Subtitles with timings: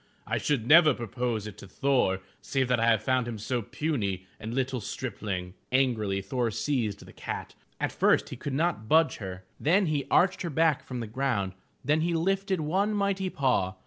[0.25, 4.25] I should never propose it to Thor save that I have found him so puny
[4.39, 7.53] a little stripling." Angrily, Thor seized the cat.
[7.79, 9.43] At first he could not budge her.
[9.59, 11.53] Then he arched her back from the ground,
[11.85, 13.75] then he lifted one mighty paw.